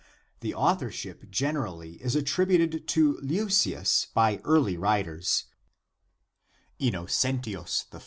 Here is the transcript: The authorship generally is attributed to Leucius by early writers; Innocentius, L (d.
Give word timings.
The 0.39 0.55
authorship 0.55 1.29
generally 1.29 2.01
is 2.01 2.15
attributed 2.15 2.87
to 2.87 3.19
Leucius 3.21 4.07
by 4.15 4.37
early 4.37 4.75
writers; 4.75 5.43
Innocentius, 6.79 7.85
L 7.93 7.99
(d. 7.99 7.99